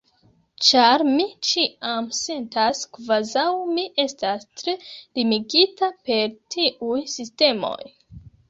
ĉar 0.67 1.01
mi 1.09 1.25
ĉiam 1.49 2.07
sentas 2.19 2.81
kvazaŭ 2.97 3.45
mi 3.75 3.85
estas 4.07 4.49
tre 4.63 4.75
limigita 5.21 5.91
per 6.09 6.35
tiuj 6.57 6.99
sistemoj 7.19 7.79